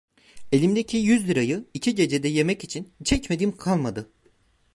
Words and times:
Elimdeki 0.51 0.97
yüz 0.97 1.27
lirayı 1.27 1.65
iki 1.73 1.95
gecede 1.95 2.27
yemek 2.27 2.63
için 2.63 2.93
çekmediğim 3.03 3.57
kalmadı. 3.57 4.09